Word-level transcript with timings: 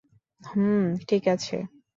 হুমম 0.41 0.85
ঠিক 1.07 1.23
আছে। 1.27 1.57